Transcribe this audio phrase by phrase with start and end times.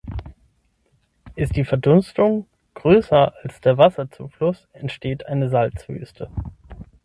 [1.35, 6.31] Ist die Verdunstung größer als der Wasserzufluss, entsteht eine Salzwüste.